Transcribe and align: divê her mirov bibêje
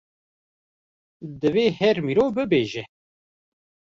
divê 1.41 1.65
her 1.79 1.97
mirov 2.05 2.29
bibêje 2.35 2.83